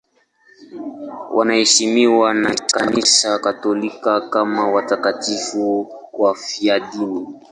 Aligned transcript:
Wanaheshimiwa 1.35 2.33
na 2.33 2.55
Kanisa 2.55 3.39
Katoliki 3.39 3.99
kama 4.29 4.67
watakatifu 4.71 5.93
wafiadini. 6.13 7.27